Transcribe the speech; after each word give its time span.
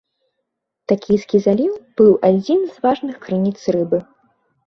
Такійскі 0.91 1.41
заліў 1.43 1.73
быў 2.01 2.09
адзін 2.29 2.65
з 2.71 2.75
важных 2.85 3.15
крыніц 3.27 3.59
рыбы. 3.79 3.99